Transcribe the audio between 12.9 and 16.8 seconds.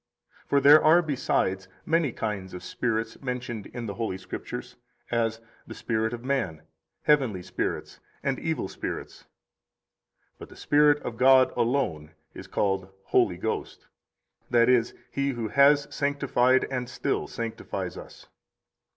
Holy Ghost, that is, He who has sanctified